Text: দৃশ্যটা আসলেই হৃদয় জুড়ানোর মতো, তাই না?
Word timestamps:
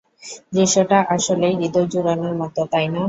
দৃশ্যটা 0.53 0.97
আসলেই 1.15 1.53
হৃদয় 1.59 1.87
জুড়ানোর 1.91 2.33
মতো, 2.41 2.61
তাই 2.71 2.87
না? 2.87 2.99